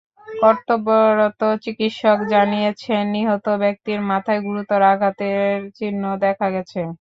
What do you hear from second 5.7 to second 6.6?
চিহ্ন দেখা